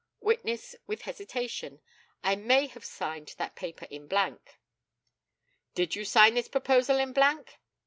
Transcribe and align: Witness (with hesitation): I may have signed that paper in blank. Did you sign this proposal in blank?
Witness 0.19 0.75
(with 0.87 1.03
hesitation): 1.03 1.79
I 2.23 2.35
may 2.35 2.65
have 2.65 2.83
signed 2.83 3.35
that 3.37 3.53
paper 3.55 3.85
in 3.91 4.07
blank. 4.07 4.59
Did 5.75 5.95
you 5.95 6.05
sign 6.05 6.33
this 6.33 6.47
proposal 6.47 6.97
in 6.97 7.13
blank? 7.13 7.59